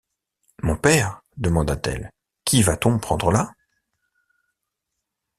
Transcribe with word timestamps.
Mon 0.63 0.77
père, 0.77 1.21
demanda-t-elle, 1.37 2.09
qui 2.43 2.63
va-t-on 2.63 2.97
pendre 2.97 3.29
là? 3.31 3.53